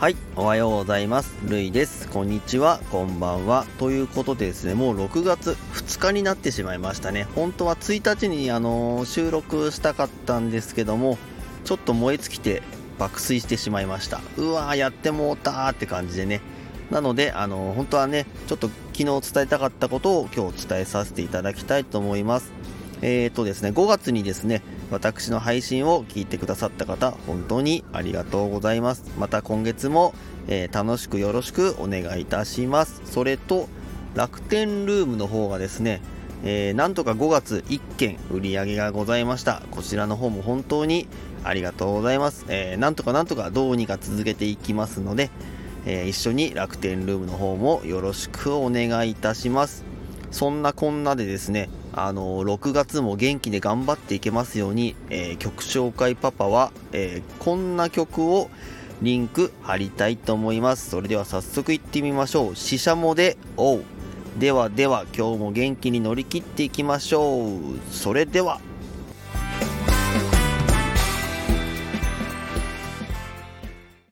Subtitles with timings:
[0.00, 1.36] はい、おはようございます。
[1.44, 2.08] るいです。
[2.08, 3.66] こんにちは、こんばんは。
[3.78, 7.24] ということでですね、もう6月2日になってしまいましたね。
[7.34, 11.18] 本当は1日に、あの収録したかったんですけども、
[11.66, 12.62] ちょっと燃え尽きて
[12.98, 14.22] 爆睡してしまいました。
[14.38, 16.40] うわー、やってもうたーって感じでね。
[16.90, 22.50] なので、あの本当はね、ちょっと昨日伝えたかったことを今日伝えさせていただきたいと思います。
[23.02, 29.10] えーとですね、5月にですね、私の配信を聞いてくださった方、本当にありがとうございます。
[29.18, 30.14] また今月も、
[30.48, 33.00] えー楽しくよろしくお願いいたします。
[33.06, 33.68] それと、
[34.14, 36.02] 楽天ルームの方がですね、
[36.44, 39.62] えーなんとか5月1件売り上げがございました。
[39.70, 41.08] こちらの方も本当に
[41.42, 42.44] ありがとうございます。
[42.48, 45.30] えーなんとかなんとかどうにか続けていきますので、
[45.86, 49.84] えー一緒に楽天ルームの方もよろしくお願いいたします。
[50.30, 58.50] そんなこんなでですね、あの6月も元気で頑張っていけますように、えー曲紹介パパは、えーこんな曲を
[59.02, 60.90] リンク貼りたいと思います。
[60.90, 62.56] それでは早速いってみましょう。
[62.56, 63.84] ししゃもで、おう。
[64.38, 67.58] ではでは、今日も元気に乗り切っていきましょう。
[67.90, 68.60] それでは。